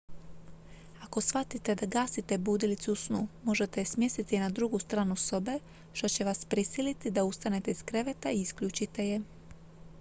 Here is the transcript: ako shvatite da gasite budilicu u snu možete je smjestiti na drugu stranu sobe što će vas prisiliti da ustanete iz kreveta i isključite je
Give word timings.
ako 1.03 1.21
shvatite 1.21 1.75
da 1.75 1.85
gasite 1.85 2.37
budilicu 2.37 2.91
u 2.93 2.95
snu 2.95 3.27
možete 3.43 3.81
je 3.81 3.85
smjestiti 3.85 4.39
na 4.39 4.49
drugu 4.49 4.79
stranu 4.79 5.15
sobe 5.15 5.59
što 5.93 6.09
će 6.09 6.23
vas 6.23 6.45
prisiliti 6.45 7.11
da 7.11 7.23
ustanete 7.23 7.71
iz 7.71 7.83
kreveta 7.83 8.31
i 8.31 8.41
isključite 8.41 9.07
je 9.07 9.21